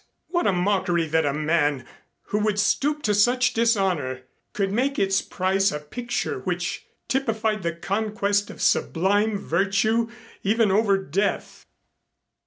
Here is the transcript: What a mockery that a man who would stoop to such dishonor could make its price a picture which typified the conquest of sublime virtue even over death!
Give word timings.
What 0.29 0.47
a 0.47 0.51
mockery 0.51 1.05
that 1.05 1.27
a 1.27 1.31
man 1.31 1.85
who 2.29 2.39
would 2.39 2.57
stoop 2.59 3.03
to 3.03 3.13
such 3.13 3.53
dishonor 3.53 4.23
could 4.51 4.71
make 4.71 4.97
its 4.97 5.21
price 5.21 5.71
a 5.71 5.77
picture 5.79 6.39
which 6.39 6.87
typified 7.07 7.61
the 7.61 7.73
conquest 7.73 8.49
of 8.49 8.63
sublime 8.63 9.37
virtue 9.37 10.09
even 10.41 10.71
over 10.71 10.97
death! 10.97 11.67